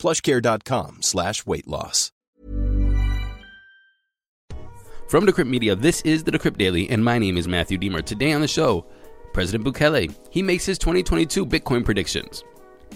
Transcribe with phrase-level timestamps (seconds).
[0.00, 2.10] plushcare.com slash weight loss.
[5.08, 8.04] From Decrypt Media, this is the Decrypt Daily, and my name is Matthew Diemer.
[8.04, 8.86] Today on the show,
[9.32, 12.44] President Bukele, he makes his 2022 Bitcoin predictions.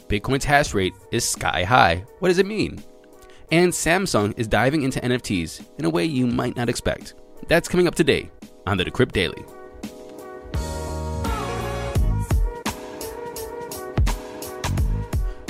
[0.09, 2.05] Bitcoin's hash rate is sky high.
[2.21, 2.83] What does it mean?
[3.51, 7.15] And Samsung is diving into NFTs in a way you might not expect.
[7.49, 8.31] That's coming up today
[8.67, 9.45] on the Decrypt Daily.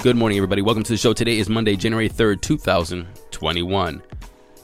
[0.04, 0.60] Good morning, everybody.
[0.60, 1.14] Welcome to the show.
[1.14, 4.02] Today is Monday, January 3rd, 2021.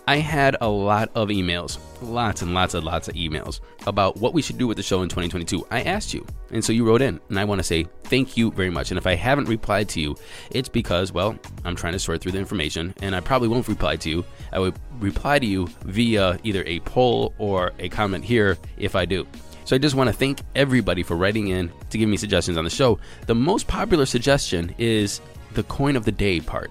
[0.07, 4.35] I had a lot of emails, lots and lots and lots of emails about what
[4.35, 5.67] we should do with the show in 2022.
[5.71, 8.51] I asked you, and so you wrote in, and I want to say thank you
[8.51, 8.91] very much.
[8.91, 10.15] And if I haven't replied to you,
[10.51, 13.97] it's because, well, I'm trying to sort through the information, and I probably won't reply
[13.97, 14.27] to you.
[14.53, 19.07] I would reply to you via either a poll or a comment here if I
[19.07, 19.27] do.
[19.65, 22.65] So I just want to thank everybody for writing in to give me suggestions on
[22.65, 22.99] the show.
[23.27, 25.21] The most popular suggestion is
[25.55, 26.71] the coin of the day part.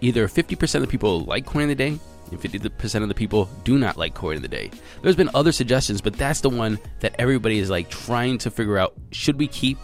[0.00, 1.98] Either 50% of the people like coin of the day,
[2.30, 4.70] and 50% of the people do not like coin of the day.
[5.02, 8.78] There's been other suggestions, but that's the one that everybody is like trying to figure
[8.78, 9.78] out should we keep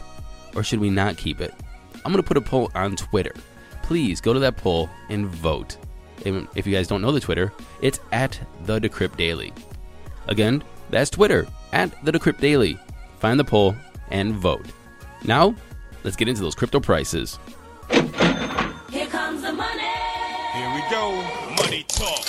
[0.55, 1.55] or should we not keep it?
[2.05, 3.33] I'm going to put a poll on Twitter.
[3.83, 5.77] Please go to that poll and vote.
[6.25, 9.53] And if you guys don't know the Twitter, it's at the Decrypt Daily.
[10.29, 12.79] Again, that's Twitter at the Decrypt Daily.
[13.19, 13.75] Find the poll
[14.11, 14.67] and vote.
[15.25, 15.55] Now,
[16.03, 17.39] let's get into those crypto prices.
[18.91, 19.83] Here comes the money.
[20.55, 21.13] Here we go.
[21.63, 22.27] Money talk.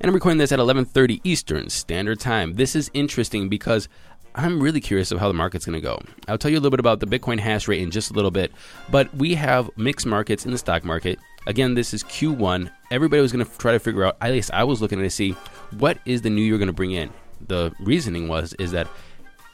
[0.00, 2.54] And I'm recording this at 11:30 Eastern Standard Time.
[2.54, 3.88] This is interesting because
[4.34, 6.00] I'm really curious of how the market's going to go.
[6.28, 8.30] I'll tell you a little bit about the Bitcoin hash rate in just a little
[8.30, 8.52] bit,
[8.90, 11.18] but we have mixed markets in the stock market.
[11.46, 12.70] Again, this is Q1.
[12.90, 14.16] Everybody was going to try to figure out.
[14.20, 15.32] At least I was looking to see
[15.78, 17.10] what is the new year going to bring in.
[17.46, 18.88] The reasoning was is that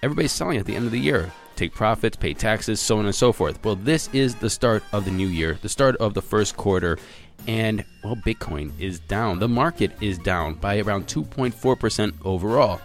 [0.02, 1.30] everybody's selling at the end of the year.
[1.56, 3.64] Take profits, pay taxes, so on and so forth.
[3.64, 6.98] Well, this is the start of the new year, the start of the first quarter,
[7.46, 9.38] and well, Bitcoin is down.
[9.38, 12.80] The market is down by around 2.4% overall.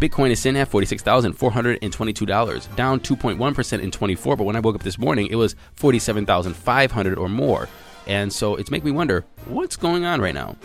[0.00, 4.98] Bitcoin is sitting at $46,422, down 2.1% in 24, but when I woke up this
[4.98, 7.68] morning, it was 47,500 or more.
[8.06, 10.56] And so it's making me wonder, what's going on right now?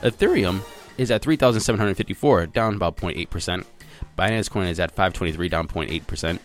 [0.00, 0.62] Ethereum
[0.96, 3.66] is at 3,754, down about 0.8%.
[4.18, 6.38] Binance Coin is at 523, down 0.8%.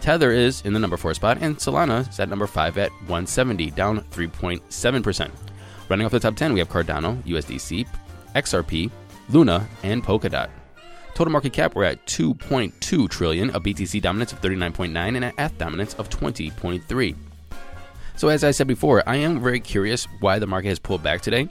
[0.00, 3.70] Tether is in the number 4 spot, and Solana is at number 5 at 170,
[3.72, 5.30] down 3.7%.
[5.88, 7.86] Running off the top 10, we have Cardano, USDC,
[8.34, 8.90] XRP,
[9.28, 10.48] Luna, and Polkadot.
[11.14, 15.58] Total market cap, we're at 2.2 trillion, a BTC dominance of 39.9, and an ETH
[15.58, 17.16] dominance of 20.3.
[18.16, 21.20] So, as I said before, I am very curious why the market has pulled back
[21.20, 21.48] today.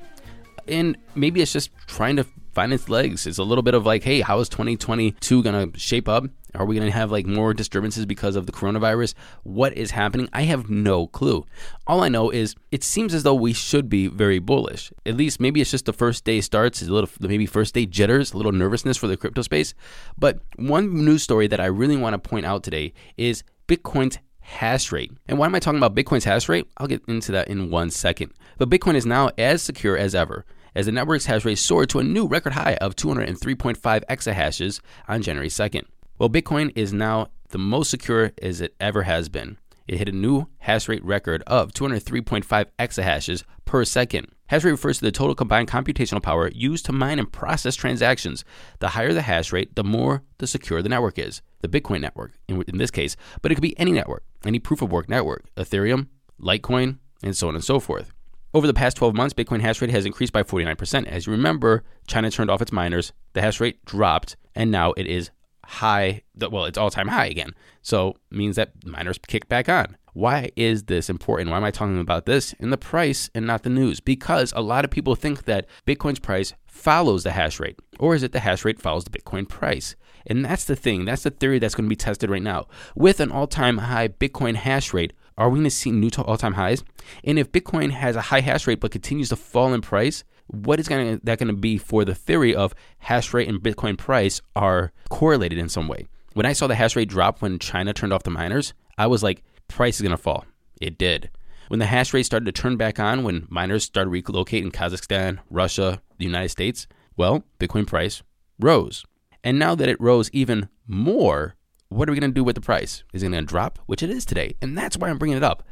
[0.68, 3.26] And maybe it's just trying to find its legs.
[3.28, 6.26] It's a little bit of like, hey, how is 2022 going to shape up?
[6.56, 9.14] Are we going to have like more disturbances because of the coronavirus?
[9.44, 10.30] What is happening?
[10.34, 11.46] I have no clue.
[11.86, 14.92] All I know is it seems as though we should be very bullish.
[15.06, 18.34] At least maybe it's just the first day starts, a little maybe first day jitters,
[18.34, 19.74] a little nervousness for the crypto space.
[20.18, 24.92] But one news story that I really want to point out today is Bitcoin's hash
[24.92, 25.12] rate.
[25.28, 26.68] And why am I talking about Bitcoin's hash rate?
[26.78, 28.34] I'll get into that in one second.
[28.58, 32.00] But Bitcoin is now as secure as ever as the network's hash rate soared to
[32.00, 33.78] a new record high of 203.5
[34.10, 35.84] exahashes on January 2nd.
[36.18, 39.58] Well, Bitcoin is now the most secure as it ever has been.
[39.88, 44.28] It hit a new hash rate record of 203.5 exahashes per second.
[44.48, 48.46] Hash rate refers to the total combined computational power used to mine and process transactions.
[48.80, 51.42] The higher the hash rate, the more the secure the network is.
[51.62, 54.82] The Bitcoin network, in, in this case, but it could be any network, any proof
[54.82, 56.08] of work network, Ethereum,
[56.40, 58.14] Litecoin, and so on and so forth.
[58.52, 61.06] Over the past 12 months, Bitcoin hash rate has increased by 49%.
[61.06, 65.06] As you remember, China turned off its miners, the hash rate dropped, and now it
[65.06, 65.30] is
[65.66, 66.24] high.
[66.36, 67.54] Well, it's all time high again.
[67.84, 69.98] So means that miners kick back on.
[70.14, 71.52] Why is this important?
[71.52, 74.00] Why am I talking about this in the price and not the news?
[74.00, 78.24] Because a lot of people think that Bitcoin's price follows the hash rate, or is
[78.24, 79.96] it the hash rate follows the Bitcoin price?
[80.26, 81.06] And that's the thing.
[81.06, 82.68] That's the theory that's going to be tested right now.
[82.96, 86.38] With an all time high Bitcoin hash rate, are we going to see new all
[86.38, 86.84] time highs?
[87.24, 90.80] And if Bitcoin has a high hash rate but continues to fall in price, what
[90.80, 94.42] is gonna, that going to be for the theory of hash rate and Bitcoin price
[94.56, 96.08] are correlated in some way?
[96.34, 99.24] When I saw the hash rate drop when China turned off the miners, I was
[99.24, 100.46] like, price is going to fall.
[100.82, 101.30] It did.
[101.70, 106.02] When the hash rate started to turn back on, when miners started relocating Kazakhstan, Russia,
[106.18, 106.88] the United States?
[107.16, 108.24] Well, Bitcoin price
[108.60, 109.06] rose.
[109.44, 111.56] And now that it rose even more,
[111.90, 113.04] what are we going to do with the price?
[113.14, 113.80] Is it going to drop?
[113.88, 114.56] Which it is today.
[114.62, 115.64] And that's why I'm bringing it up.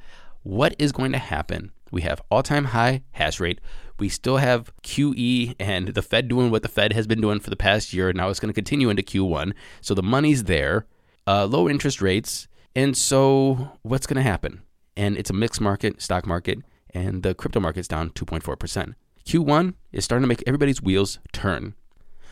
[0.44, 1.72] What is going to happen?
[1.92, 3.62] We have all time high hash rate.
[4.00, 7.50] We still have QE and the Fed doing what the Fed has been doing for
[7.50, 8.10] the past year.
[8.10, 9.54] And Now it's going to continue into Q1.
[9.81, 10.86] So the money's there,
[11.25, 12.48] uh, low interest rates.
[12.75, 14.63] And so what's going to happen?
[14.96, 16.60] And it's a mixed market, stock market,
[16.92, 18.94] and the crypto market's down 2.4%.
[19.25, 21.75] Q1 is starting to make everybody's wheels turn.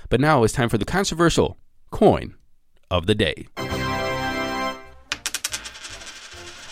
[0.10, 1.58] But now it's time for the controversial
[1.92, 2.36] coin
[2.96, 3.48] of the day.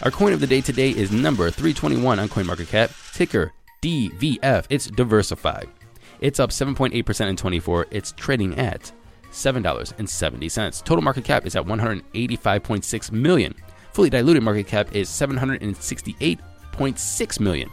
[0.03, 4.65] Our coin of the day today is number 321 on CoinMarketCap, ticker DVF.
[4.69, 5.67] It's DeversiFi.
[6.19, 7.87] It's up 7.8% in 24.
[7.91, 8.91] It's trading at
[9.31, 10.83] $7.70.
[10.83, 13.55] Total market cap is at 185.6 million.
[13.93, 17.69] Fully diluted market cap is 768.6 million,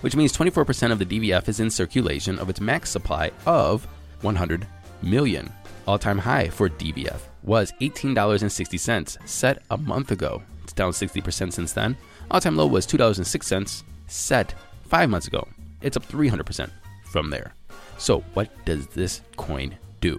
[0.00, 3.86] which means 24% of the DVF is in circulation of its max supply of
[4.22, 4.66] 100
[5.02, 5.52] million.
[5.86, 10.42] All-time high for DVF was $18.60 set a month ago.
[10.62, 11.96] It's down 60% since then.
[12.30, 14.54] All-time low was $2.06 set
[14.86, 15.46] 5 months ago.
[15.82, 16.70] It's up 300%
[17.04, 17.54] from there.
[17.98, 20.18] So, what does this coin do?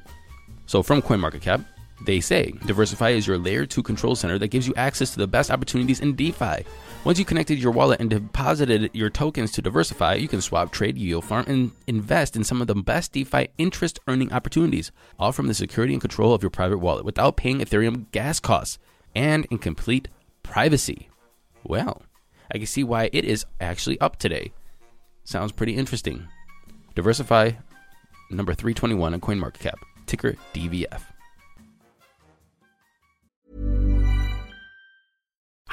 [0.68, 1.66] So, from CoinMarketCap,
[2.01, 5.27] they say DeversiFi is your layer 2 control center that gives you access to the
[5.27, 6.65] best opportunities in DeFi.
[7.03, 10.97] Once you connected your wallet and deposited your tokens to DeversiFi, you can swap, trade,
[10.97, 15.47] yield, farm, and invest in some of the best DeFi interest earning opportunities, all from
[15.47, 18.77] the security and control of your private wallet without paying Ethereum gas costs
[19.15, 20.07] and in complete
[20.44, 21.09] privacy.
[21.63, 22.01] Well,
[22.53, 24.51] I can see why it is actually up today.
[25.24, 26.27] Sounds pretty interesting.
[26.95, 27.56] DeversiFi,
[28.30, 29.75] number 321 on CoinMarketCap,
[30.06, 31.01] ticker DVF.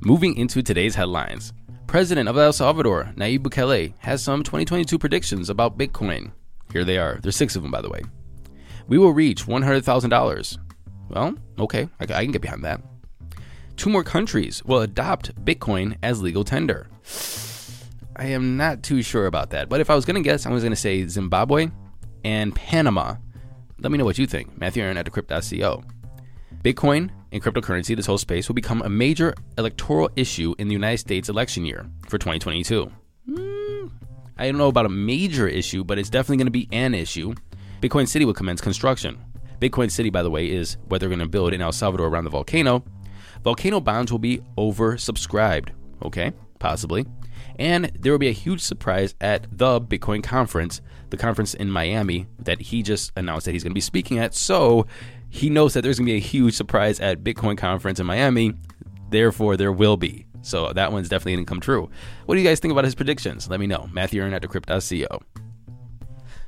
[0.00, 1.52] Moving into today's headlines.
[1.86, 6.32] President of El Salvador, Nayib Bukele, has some 2022 predictions about Bitcoin.
[6.72, 7.18] Here they are.
[7.22, 8.02] There's six of them, by the way.
[8.88, 10.58] We will reach $100,000.
[11.08, 12.82] Well, okay, I, I can get behind that.
[13.76, 16.88] Two more countries will adopt Bitcoin as legal tender.
[18.16, 20.50] I am not too sure about that, but if I was going to guess, I
[20.50, 21.70] was going to say Zimbabwe
[22.24, 23.16] and Panama.
[23.78, 24.58] Let me know what you think.
[24.58, 25.82] Matthew Aaron at decrypt.co.
[26.62, 30.98] Bitcoin and cryptocurrency, this whole space, will become a major electoral issue in the United
[30.98, 32.90] States election year for 2022.
[33.28, 33.86] Hmm,
[34.38, 37.34] I don't know about a major issue, but it's definitely going to be an issue.
[37.80, 39.18] Bitcoin City will commence construction.
[39.60, 42.24] Bitcoin City, by the way, is what they're going to build in El Salvador around
[42.24, 42.84] the volcano.
[43.42, 45.70] Volcano bonds will be oversubscribed,
[46.02, 46.32] okay?
[46.58, 47.06] Possibly.
[47.58, 50.80] And there will be a huge surprise at the Bitcoin conference,
[51.10, 54.34] the conference in Miami that he just announced that he's going to be speaking at.
[54.34, 54.86] So
[55.28, 58.54] he knows that there's going to be a huge surprise at Bitcoin conference in Miami.
[59.10, 60.26] Therefore, there will be.
[60.42, 61.90] So that one's definitely going to come true.
[62.26, 63.48] What do you guys think about his predictions?
[63.48, 63.88] Let me know.
[63.92, 65.20] Matthew Aaron at decrypt.co.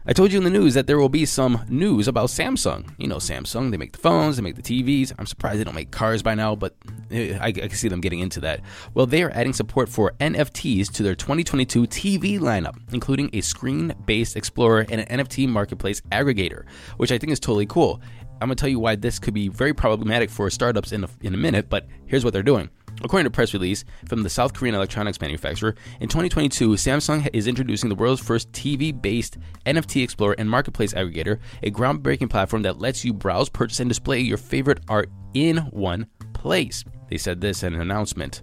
[0.09, 2.95] I told you in the news that there will be some news about Samsung.
[2.97, 5.13] You know, Samsung, they make the phones, they make the TVs.
[5.19, 6.75] I'm surprised they don't make cars by now, but
[7.11, 8.63] eh, I, I can see them getting into that.
[8.95, 13.93] Well, they are adding support for NFTs to their 2022 TV lineup, including a screen
[14.07, 16.65] based Explorer and an NFT marketplace aggregator,
[16.97, 18.01] which I think is totally cool.
[18.41, 21.09] I'm going to tell you why this could be very problematic for startups in a,
[21.23, 22.71] in a minute, but here's what they're doing.
[23.03, 27.47] According to a press release from the South Korean electronics manufacturer, in 2022, Samsung is
[27.47, 32.81] introducing the world's first TV based NFT Explorer and Marketplace aggregator, a groundbreaking platform that
[32.81, 36.85] lets you browse, purchase, and display your favorite art in one place.
[37.09, 38.43] They said this in an announcement.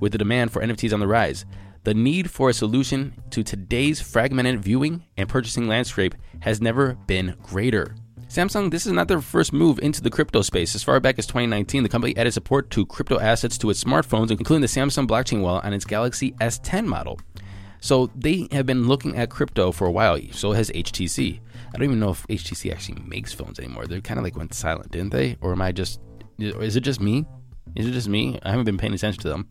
[0.00, 1.46] With the demand for NFTs on the rise,
[1.84, 7.36] the need for a solution to today's fragmented viewing and purchasing landscape has never been
[7.42, 7.94] greater.
[8.28, 10.74] Samsung, this is not their first move into the crypto space.
[10.74, 14.30] As far back as 2019, the company added support to crypto assets to its smartphones,
[14.30, 17.20] including the Samsung blockchain wallet on its Galaxy S10 model.
[17.80, 20.18] So they have been looking at crypto for a while.
[20.32, 21.40] So has HTC.
[21.68, 23.86] I don't even know if HTC actually makes phones anymore.
[23.86, 25.36] They kind of like went silent, didn't they?
[25.40, 26.00] Or am I just?
[26.38, 27.24] Is it just me?
[27.76, 28.40] Is it just me?
[28.42, 29.46] I haven't been paying attention to them.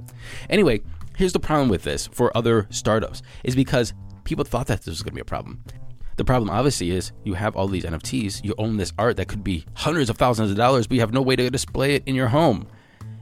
[0.50, 0.82] Anyway,
[1.18, 3.94] here's the problem with this for other startups is because
[4.26, 5.64] people thought that this was going to be a problem.
[6.18, 9.44] The problem obviously is you have all these NFTs, you own this art that could
[9.44, 12.16] be hundreds of thousands of dollars, but you have no way to display it in
[12.16, 12.68] your home.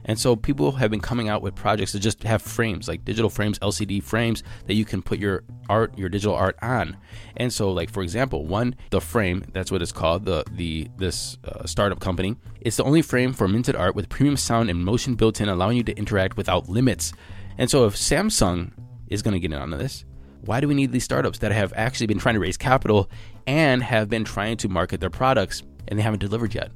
[0.06, 3.30] And so people have been coming out with projects that just have frames, like digital
[3.30, 6.96] frames, LCD frames that you can put your art, your digital art on.
[7.36, 11.38] And so, like for example, one the frame, that's what it's called, the the this
[11.44, 12.36] uh, startup company.
[12.60, 15.78] It's the only frame for minted art with premium sound and motion built in, allowing
[15.78, 17.12] you to interact without limits.
[17.56, 18.72] And so, if Samsung
[19.08, 20.04] is going to get in on this,
[20.46, 23.10] why do we need these startups that have actually been trying to raise capital
[23.46, 26.70] and have been trying to market their products and they haven't delivered yet?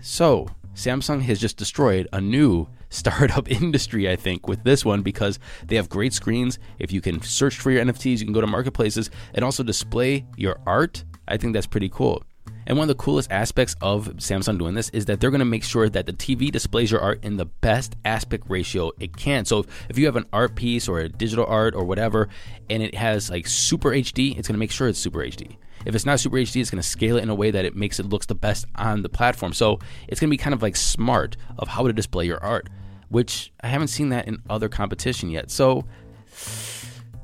[0.00, 5.38] So, Samsung has just destroyed a new startup industry, I think, with this one because
[5.66, 6.58] they have great screens.
[6.78, 10.26] If you can search for your NFTs, you can go to marketplaces and also display
[10.36, 11.04] your art.
[11.28, 12.22] I think that's pretty cool.
[12.66, 15.44] And one of the coolest aspects of Samsung doing this is that they're going to
[15.44, 19.44] make sure that the TV displays your art in the best aspect ratio it can.
[19.44, 22.28] So if you have an art piece or a digital art or whatever,
[22.70, 25.56] and it has like super HD, it's going to make sure it's super HD.
[25.84, 27.74] If it's not super HD, it's going to scale it in a way that it
[27.74, 29.52] makes it looks the best on the platform.
[29.52, 32.68] So it's going to be kind of like smart of how to display your art,
[33.08, 35.50] which I haven't seen that in other competition yet.
[35.50, 35.84] So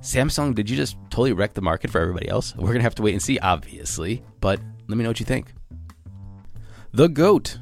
[0.01, 2.55] Samsung, did you just totally wreck the market for everybody else?
[2.57, 5.27] We're going to have to wait and see, obviously, but let me know what you
[5.27, 5.53] think.
[6.93, 7.59] The GOAT,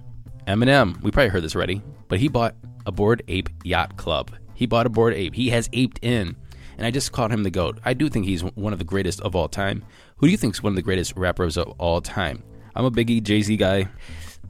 [0.47, 1.03] Eminem.
[1.03, 2.55] We probably heard this already, but he bought
[2.87, 4.31] a Bored Ape Yacht Club.
[4.55, 5.35] He bought a Bored Ape.
[5.35, 6.37] He has aped in.
[6.79, 7.81] And I just called him the GOAT.
[7.85, 9.85] I do think he's one of the greatest of all time.
[10.19, 12.43] Who do you think is one of the greatest rappers of all time?
[12.75, 13.89] I'm a Biggie, Jay Z guy.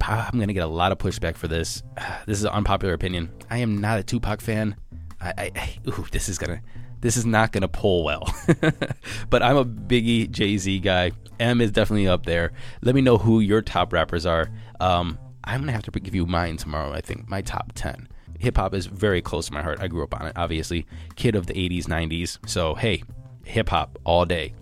[0.00, 1.82] I'm going to get a lot of pushback for this.
[2.26, 3.30] This is an unpopular opinion.
[3.48, 4.76] I am not a Tupac fan.
[5.20, 6.60] I, I, I ooh, this is gonna,
[7.00, 8.32] this is not gonna pull well.
[9.30, 11.12] but I'm a Biggie, Jay Z guy.
[11.38, 12.52] M is definitely up there.
[12.82, 14.50] Let me know who your top rappers are.
[14.80, 16.92] Um, I'm gonna have to give you mine tomorrow.
[16.92, 18.08] I think my top ten.
[18.38, 19.78] Hip hop is very close to my heart.
[19.80, 20.86] I grew up on it, obviously.
[21.14, 22.38] Kid of the 80s, 90s.
[22.46, 23.02] So hey,
[23.44, 24.54] hip hop all day.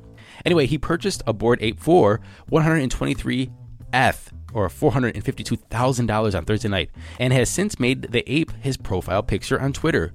[0.45, 3.51] Anyway, he purchased a Bored Ape for 123
[3.93, 9.61] F or $452,000 on Thursday night and has since made the ape his profile picture
[9.61, 10.13] on Twitter.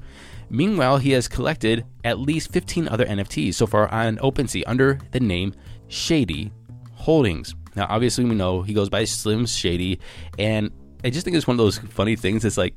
[0.50, 5.20] Meanwhile, he has collected at least 15 other NFTs so far on OpenSea under the
[5.20, 5.54] name
[5.88, 6.52] Shady
[6.94, 7.56] Holdings.
[7.76, 10.00] Now, obviously, we know he goes by Slim Shady,
[10.38, 10.72] and
[11.04, 12.44] I just think it's one of those funny things.
[12.44, 12.76] It's like,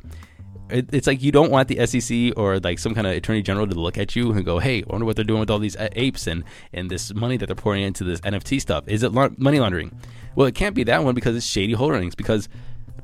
[0.69, 3.75] it's like you don't want the SEC or like some kind of attorney general to
[3.75, 5.89] look at you and go, "Hey, I wonder what they're doing with all these uh,
[5.93, 8.85] apes and and this money that they're pouring into this NFT stuff.
[8.87, 9.99] Is it money laundering?"
[10.35, 12.15] Well, it can't be that one because it's shady holdings.
[12.15, 12.49] Because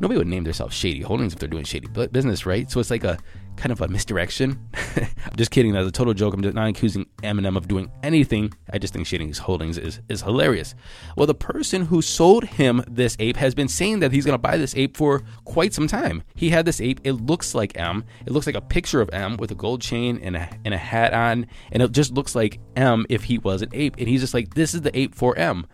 [0.00, 2.70] nobody would name themselves shady holdings if they're doing shady business, right?
[2.70, 3.18] So it's like a
[3.58, 4.58] kind of a misdirection.
[4.96, 5.72] I'm just kidding.
[5.72, 6.34] That's a total joke.
[6.34, 8.52] I'm not accusing Eminem of doing anything.
[8.72, 10.74] I just think Shady Holdings is, is hilarious.
[11.16, 14.38] Well, the person who sold him this ape has been saying that he's going to
[14.38, 16.22] buy this ape for quite some time.
[16.34, 17.00] He had this ape.
[17.04, 18.04] It looks like M.
[18.24, 20.78] It looks like a picture of M with a gold chain and a, and a
[20.78, 21.46] hat on.
[21.72, 23.96] And it just looks like M if he was an ape.
[23.98, 25.66] And he's just like, this is the ape for M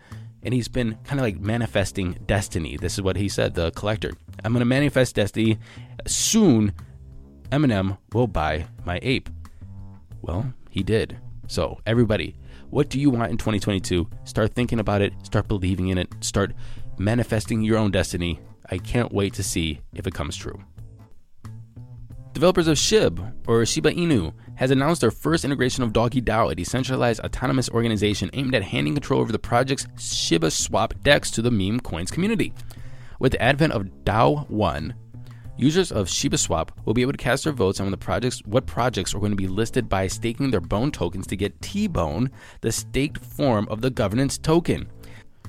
[0.45, 2.77] and he's been kind of like manifesting destiny.
[2.77, 4.13] This is what he said, the collector.
[4.43, 5.57] I'm going to manifest destiny.
[6.05, 6.71] Soon,
[7.55, 9.29] Eminem will buy my ape.
[10.21, 11.17] Well, he did.
[11.47, 12.35] So, everybody,
[12.69, 14.09] what do you want in 2022?
[14.25, 16.51] Start thinking about it, start believing in it, start
[16.97, 18.41] manifesting your own destiny.
[18.69, 20.61] I can't wait to see if it comes true.
[22.33, 26.55] Developers of SHIB, or Shiba Inu, has announced their first integration of Doggy DAO, a
[26.55, 31.51] decentralized autonomous organization aimed at handing control over the project's Shiba Swap DEX to the
[31.51, 32.51] meme coins community.
[33.17, 34.93] With the advent of DAO 1,
[35.57, 38.65] users of Shiba Swap will be able to cast their votes on the projects what
[38.65, 42.29] projects are going to be listed by staking their bone tokens to get T-Bone,
[42.61, 44.87] the staked form of the governance token.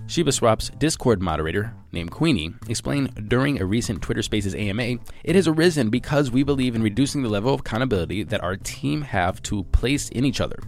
[0.07, 5.91] ShibaSwap's Discord moderator, named Queenie, explained during a recent Twitter Spaces AMA, it has arisen
[5.91, 10.09] because we believe in reducing the level of accountability that our team have to place
[10.11, 10.59] in each other.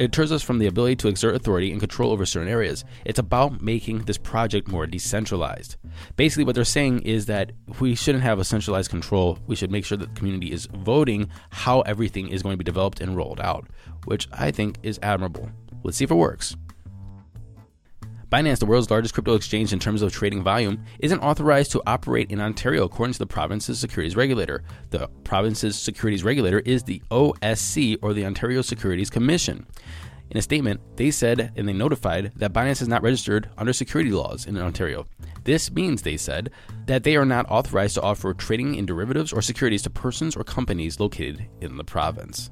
[0.00, 2.86] It deters us from the ability to exert authority and control over certain areas.
[3.04, 5.76] It's about making this project more decentralized.
[6.16, 9.38] Basically, what they're saying is that we shouldn't have a centralized control.
[9.46, 12.64] We should make sure that the community is voting how everything is going to be
[12.64, 13.66] developed and rolled out,
[14.06, 15.50] which I think is admirable.
[15.84, 16.56] Let's see if it works.
[18.30, 22.30] Binance, the world's largest crypto exchange in terms of trading volume, isn't authorized to operate
[22.30, 24.62] in Ontario according to the province's securities regulator.
[24.90, 29.66] The province's securities regulator is the OSC, or the Ontario Securities Commission.
[30.30, 34.12] In a statement, they said and they notified that Binance is not registered under security
[34.12, 35.08] laws in Ontario.
[35.42, 36.50] This means, they said,
[36.86, 40.44] that they are not authorized to offer trading in derivatives or securities to persons or
[40.44, 42.48] companies located in the province.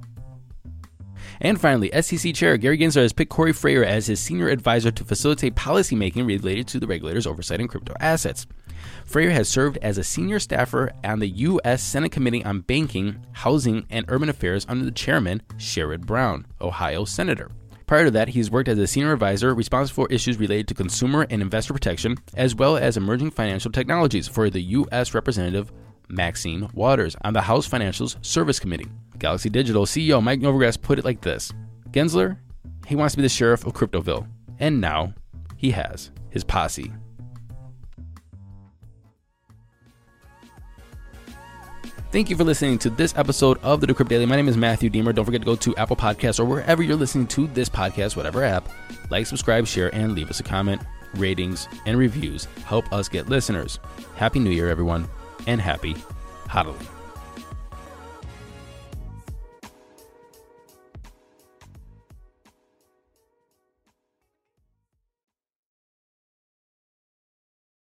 [1.41, 5.05] And finally, SEC Chair Gary Gensler has picked Corey Frayer as his senior advisor to
[5.05, 8.47] facilitate policymaking related to the regulator's oversight in crypto assets.
[9.09, 11.83] Frayer has served as a senior staffer on the U.S.
[11.83, 17.51] Senate Committee on Banking, Housing, and Urban Affairs under the chairman, Sherrod Brown, Ohio Senator.
[17.87, 21.27] Prior to that, he's worked as a senior advisor responsible for issues related to consumer
[21.31, 25.15] and investor protection, as well as emerging financial technologies for the U.S.
[25.15, 25.73] Representative
[26.09, 28.89] Maxine Waters on the House Financials Service Committee.
[29.19, 31.53] Galaxy Digital CEO Mike Novogratz put it like this
[31.91, 32.39] Gensler,
[32.87, 34.27] he wants to be the sheriff of Cryptoville.
[34.59, 35.15] And now
[35.57, 36.93] he has his posse.
[42.11, 44.25] Thank you for listening to this episode of the Decrypt Daily.
[44.25, 45.15] My name is Matthew Diemer.
[45.15, 48.43] Don't forget to go to Apple Podcasts or wherever you're listening to this podcast, whatever
[48.43, 48.67] app.
[49.11, 50.81] Like, subscribe, share, and leave us a comment.
[51.15, 53.79] Ratings and reviews help us get listeners.
[54.17, 55.07] Happy New Year, everyone,
[55.47, 55.97] and happy
[56.49, 56.98] Halloween.